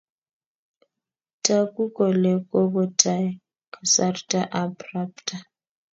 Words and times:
Taku 1.45 1.83
kole 1.95 2.31
kokotai 2.49 3.27
kasarta 3.73 4.39
ab 4.61 4.73
robta 4.89 5.35